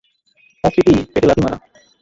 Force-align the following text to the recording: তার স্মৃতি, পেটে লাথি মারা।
তার 0.63 0.71
স্মৃতি, 0.73 0.93
পেটে 1.11 1.27
লাথি 1.29 1.41
মারা। 1.43 1.57